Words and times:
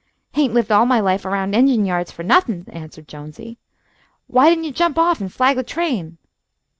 "Hain't 0.33 0.55
lived 0.55 0.71
all 0.71 0.87
my 0.87 0.99
life 0.99 1.25
around 1.25 1.53
engine 1.53 1.85
yards 1.85 2.11
fer 2.11 2.23
nothin'," 2.23 2.65
answered 2.69 3.07
Jonesy. 3.07 3.59
"Why 4.25 4.49
didn't 4.49 4.63
you 4.63 4.71
jump 4.71 4.97
off 4.97 5.21
and 5.21 5.31
flag 5.31 5.57
the 5.57 5.63
train?" 5.63 6.17